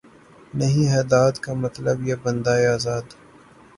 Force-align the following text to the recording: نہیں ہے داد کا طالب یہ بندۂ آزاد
نہیں 0.53 0.85
ہے 0.91 1.01
داد 1.11 1.33
کا 1.43 1.51
طالب 1.73 1.99
یہ 2.07 2.15
بندۂ 2.23 2.55
آزاد 2.75 3.05